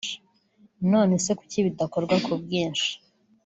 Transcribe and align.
none 0.91 1.13
se 1.23 1.31
kuki 1.39 1.59
bidakorwa 1.65 2.15
ku 2.25 2.33
bwinshi 2.41 2.89